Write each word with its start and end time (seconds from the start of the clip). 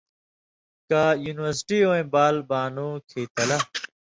کہ 0.87 1.01
یونیورسٹی 1.25 1.79
وَیں 1.89 2.05
بال 2.13 2.35
بانُوں 2.49 2.93
کھېں 3.09 3.27
تَلہ 3.35 3.57